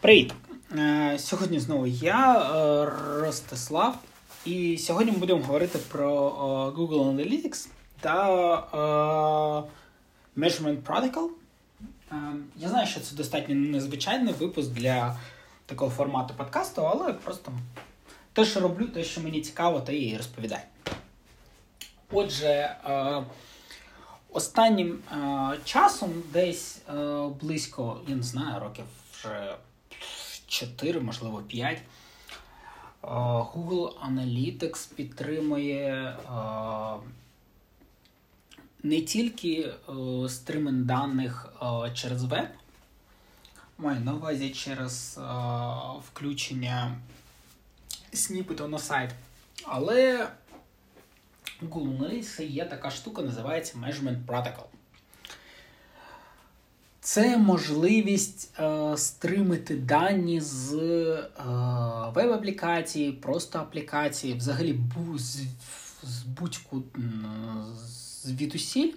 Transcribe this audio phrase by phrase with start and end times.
[0.00, 0.34] Привіт!
[0.78, 3.98] Е, сьогодні знову я, е, Ростислав,
[4.44, 7.68] і сьогодні ми будемо говорити про е, Google Analytics
[8.00, 8.30] та
[10.36, 11.28] Measurement Protocol.
[12.56, 15.18] Я знаю, що це достатньо незвичайний випуск для
[15.66, 17.52] такого формату подкасту, але просто
[18.32, 20.62] те, що роблю, те, що мені цікаво, те і розповідаю.
[22.12, 22.76] Отже,
[24.30, 24.98] останнім
[25.64, 26.78] часом десь
[27.40, 29.56] близько, я не знаю, років вже
[30.50, 31.78] 4, можливо, 5.
[31.78, 31.82] Е,
[33.04, 36.16] Google Analytics підтримує е,
[38.82, 41.52] не тільки е, стримінг даних
[41.94, 42.48] через веб,
[43.78, 45.20] маю на увазі через
[46.08, 46.96] включення
[48.12, 49.10] сніпету на сайт,
[49.64, 50.28] але
[51.62, 54.79] Google Analytics є така штука, називається Measurement Protocol.
[57.02, 61.28] Це можливість е, стримити дані з е,
[62.14, 65.36] веб-аплікації, просто аплікації, взагалі бу, з,
[66.02, 66.82] з будь-ку
[68.22, 68.94] звідусіль, е,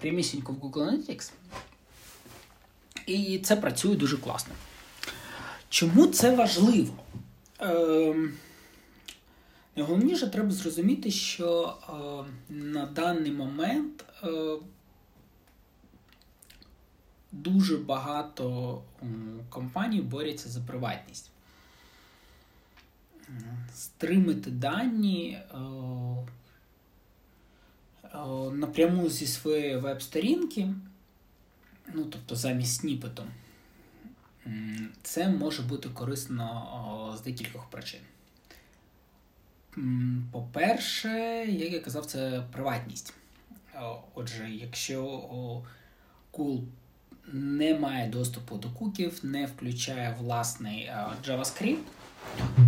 [0.00, 1.30] прямісінько в Google Analytics.
[3.06, 4.54] І це працює дуже класно.
[5.68, 6.92] Чому це важливо?
[7.60, 8.14] Е,
[9.76, 14.04] Найголовніше треба зрозуміти, що е, на даний момент.
[14.24, 14.28] Е,
[17.32, 18.82] дуже багато
[19.48, 21.30] компаній борються за приватність.
[23.74, 25.56] Стримити дані е,
[28.14, 28.18] е,
[28.52, 30.74] напряму зі своєї веб-сторінки,
[31.94, 33.22] ну, тобто замість сніпету,
[35.02, 38.00] це може бути корисно з декількох причин.
[40.32, 41.08] По-перше,
[41.48, 43.14] як я казав, це приватність.
[44.14, 45.02] Отже, якщо
[46.32, 46.62] Google
[47.32, 51.82] не має доступу до куків, не включає власний uh, JavaScript.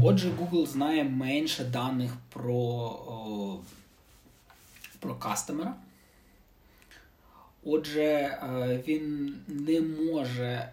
[0.02, 3.60] Отже, Google знає менше даних про
[5.00, 5.74] про кастомера.
[7.64, 8.38] Отже,
[8.88, 10.68] він не може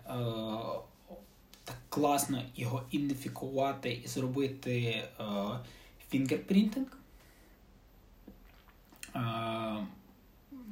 [1.63, 5.03] так класно його ідентифікувати і зробити
[6.09, 6.87] фінгерпринтинг.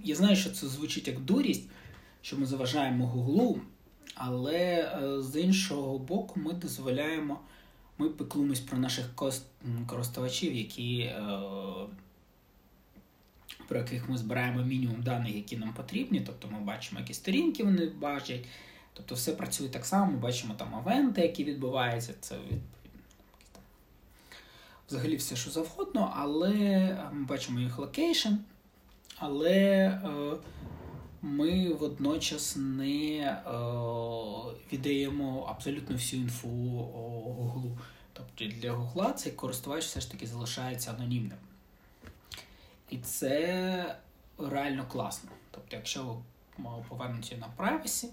[0.04, 1.70] Я знаю, що це звучить як дурість,
[2.22, 3.62] що ми заважаємо Гуглу,
[4.16, 7.40] але е, з іншого боку, ми дозволяємо,
[7.98, 9.06] ми пеклимось про наших
[9.88, 11.40] користувачів, які, е,
[13.68, 16.22] про яких ми збираємо мінімум даних, які нам потрібні.
[16.22, 18.46] Тобто ми бачимо, які сторінки вони бачать.
[18.94, 22.14] Тобто все працює так само, ми бачимо там events, які відбуваються.
[22.20, 22.70] Це відповідно.
[24.90, 26.52] Взагалі все, що завгодно, але
[27.14, 28.34] ми бачимо їх location,
[29.18, 30.00] але е,
[31.22, 33.44] ми водночас не е,
[34.74, 37.78] віддаємо абсолютно всю інфу Гуглу.
[38.14, 41.38] Тобто для Гугла цей користувач все ж таки залишається анонімним.
[42.90, 43.96] І це
[44.38, 45.30] реально класно.
[45.52, 46.18] Тобто, якщо
[46.58, 48.08] ви повернуті на privacy,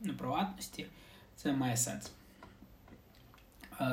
[0.00, 0.86] на приватності,
[1.36, 2.10] це має сенс.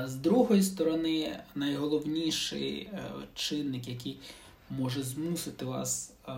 [0.03, 4.19] З другої сторони, найголовніший е, чинник, який
[4.77, 6.33] може змусити вас е,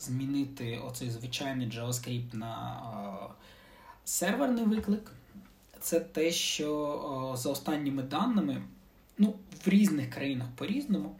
[0.00, 2.82] змінити оцей звичайний JavaScript на
[3.30, 3.34] е,
[4.04, 5.12] серверний виклик.
[5.80, 8.62] Це те, що е, за останніми даними,
[9.18, 9.34] ну,
[9.64, 11.16] в різних країнах по-різному.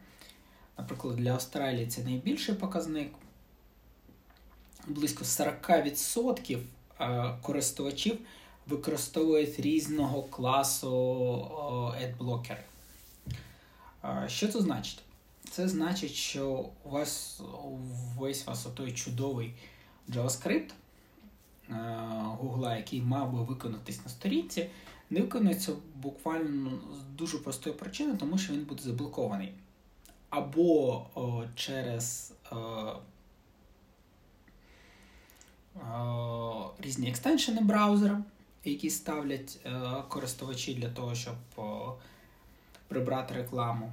[0.77, 3.13] Наприклад, для Австралії це найбільший показник.
[4.87, 6.59] Близько 40%
[6.99, 8.17] е, користувачів
[8.67, 10.91] використовують різного класу
[12.03, 12.63] адблокери.
[14.03, 14.99] Е, що це значить?
[15.51, 17.41] Це значить, що у вас
[18.17, 19.53] весь вас отой чудовий
[20.09, 20.69] JavaScript
[22.41, 24.69] Google, е, який мав би виконатись на сторінці,
[25.09, 29.53] не виконується буквально з дуже простої причини, тому що він буде заблокований.
[30.29, 32.55] Або о, через о,
[35.75, 38.23] о, різні екстеншени браузера,
[38.63, 39.59] які ставлять
[40.07, 41.35] користувачі для того, щоб
[42.87, 43.91] прибрати рекламу.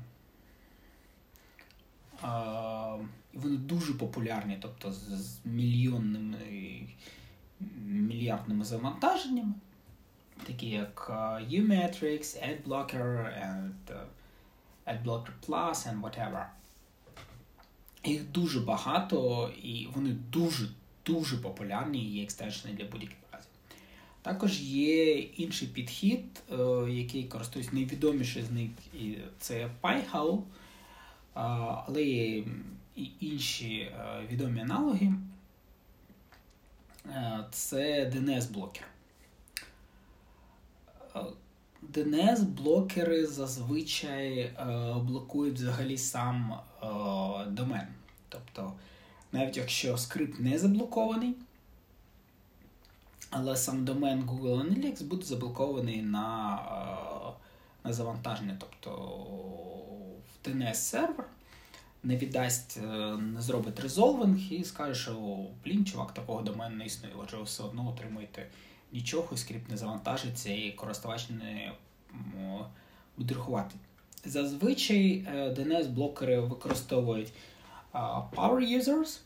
[3.33, 6.37] Вони дуже популярні, тобто з мільйонними
[7.87, 9.55] мільярдними завантаженнями,
[10.47, 11.11] такі як
[11.51, 13.71] U-Metrics, AdBlocker, and
[14.87, 16.47] AdBlocker Plus and whatever.
[18.05, 23.51] Їх дуже багато, і вони дуже-дуже популярні і є екстеншени для будь-яких разів.
[24.23, 26.43] Також є інший підхід,
[26.89, 30.43] який користуюсь найвідоміший з них, і це PyHowl
[31.35, 32.45] але є
[32.97, 35.13] і інші е, відомі аналоги.
[37.07, 38.85] Е, це DNS-блокер.
[41.93, 44.53] DNS-блокери зазвичай
[44.97, 46.61] блокують взагалі сам
[47.47, 47.87] домен.
[48.29, 48.73] Тобто,
[49.33, 51.35] навіть якщо скрипт не заблокований,
[53.31, 56.59] але сам домен Google Analytics буде заблокований на
[57.85, 58.57] на завантаження.
[58.61, 58.93] Тобто
[60.45, 61.27] в DNS сервер
[62.03, 67.15] не віддасть, е, не зробить резолвинг і скаже, що блін, чувак, такого домену не існує.
[67.23, 68.47] Отже, ви все одно отримуєте
[68.93, 71.73] нічого, і скрипт не завантажиться, і користувач не
[73.19, 73.75] буде рахувати.
[74.25, 77.33] Зазвичай DNS-блокери е, використовують
[78.37, 79.21] power users,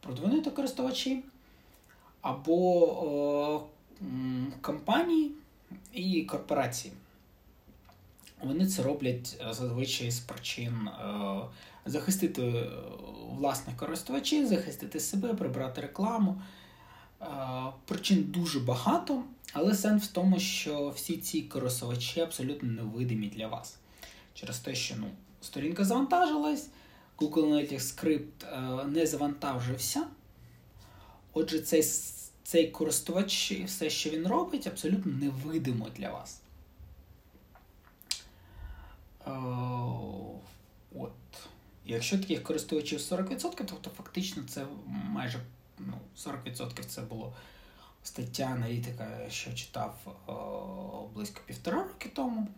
[0.00, 1.22] продвинуті користувачі,
[2.20, 3.66] або
[4.60, 5.32] компанії
[5.92, 6.94] і корпорації.
[8.42, 11.40] Вони це роблять е, зазвичай з причин е,
[11.86, 12.70] захистити е,
[13.30, 16.42] власних користувачів, захистити себе, прибрати рекламу.
[17.84, 23.76] Причин дуже багато, але сенс в тому, що всі ці користувачі абсолютно невидимі для вас.
[24.34, 25.06] Через те, що ну,
[25.40, 26.68] сторінка завантажилась,
[27.18, 28.46] Google Analytics скрипт
[28.86, 30.06] не завантажився.
[31.32, 31.82] Отже, цей
[32.42, 36.40] цей користувач, все, що він робить, абсолютно невидимо для вас.
[40.94, 41.12] От.
[41.84, 45.40] Якщо таких користувачів 40%, то фактично це майже
[45.78, 47.36] ну, 40% це було
[48.02, 52.48] стаття аналітика, що читав о, близько півтора роки тому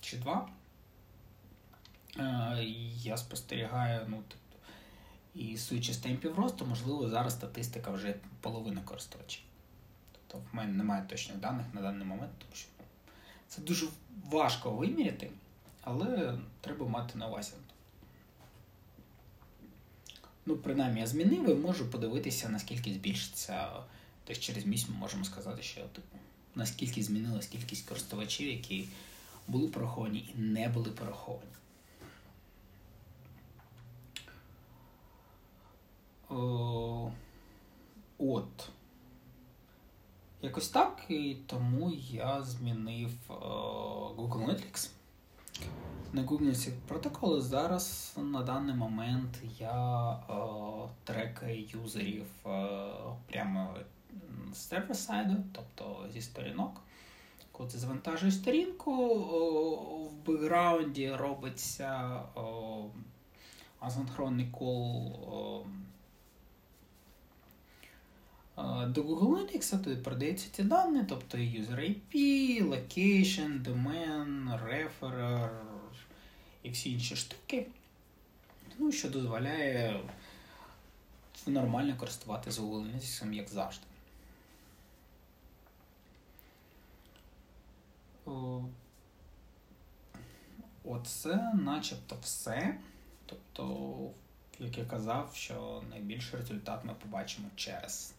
[0.00, 0.48] чи два.
[2.18, 2.64] Е,
[3.02, 4.68] я спостерігаю, ну, тобто,
[5.34, 9.42] і судячи з темпів росту, можливо, зараз статистика вже половина користувачів.
[10.12, 12.84] Тобто в мене немає точних даних на даний момент, тому що ну,
[13.48, 13.86] це дуже
[14.30, 15.30] важко виміряти
[15.84, 17.52] але треба мати на увазі.
[20.46, 23.68] Ну, принаймні, я змінив і можу подивитися, наскільки збільшиться.
[24.24, 26.18] Тобто через місяць ми можемо сказати, що типу,
[26.54, 28.88] наскільки змінилась кількість користувачів, які
[29.48, 31.50] були пораховані і не були пораховані.
[36.28, 37.10] О,
[38.18, 38.68] От.
[40.42, 43.34] Якось так, і тому я змінив о,
[44.16, 44.90] Google Analytics
[46.12, 50.34] на Google протоколи зараз на даний момент я е,
[51.04, 52.78] трекаю юзерів е,
[53.26, 53.74] прямо
[54.52, 56.80] з сервер-сайду, тобто зі сторінок.
[57.52, 59.14] Коли ти завантажуєш сторінку,
[60.04, 62.20] в бекграунді робиться
[63.80, 65.16] асинхронний кол
[68.56, 72.14] до Google Analytics, туди передаються ці дані, тобто user IP,
[72.68, 75.50] location, domain, referer,
[76.62, 77.66] і всі інші штуки,
[78.78, 80.00] ну, що дозволяє
[81.46, 83.86] нормально користуватися Google Analytics, як завжди.
[90.84, 92.78] Оце начебто все.
[93.26, 94.10] Тобто,
[94.58, 98.14] як я казав, що найбільший результат ми побачимо через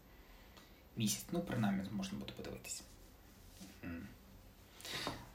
[0.97, 1.25] місяць.
[1.31, 2.83] Ну, принаймні, можна буде подивитися.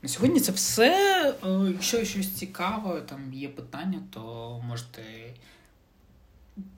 [0.02, 1.30] На сьогодні це все.
[1.44, 5.02] Е, якщо щось цікаве, там є питання, то можете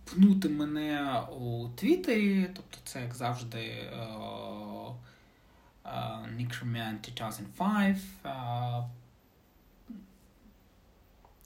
[0.05, 3.91] пнути мене у Твіттері, тобто це, як завжди,
[6.39, 7.97] Nickerman 2005.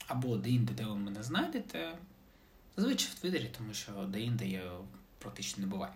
[0.07, 1.93] Або деінде, де ви мене знайдете.
[2.77, 4.73] Зазвичай в Твіттері, тому що деінде я
[5.19, 5.93] практично не буваю.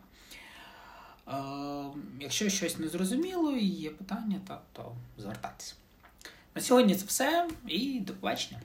[2.20, 5.74] Якщо щось незрозуміло і є питання, то, то звертайтеся.
[6.54, 8.60] На сьогодні це все і до побачення.